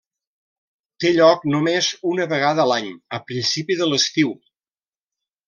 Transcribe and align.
Té 1.03 1.11
lloc 1.17 1.45
només 1.55 1.89
una 2.13 2.27
vegada 2.31 2.65
a 2.65 2.65
l'any, 2.73 2.89
a 3.19 3.21
principi 3.29 3.79
de 3.83 3.91
l'estiu. 3.93 4.35